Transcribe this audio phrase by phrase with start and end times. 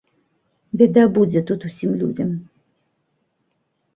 [0.81, 2.29] Бяда будзе тут усім людзям.